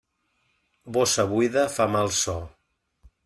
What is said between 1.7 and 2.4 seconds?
fa mal so.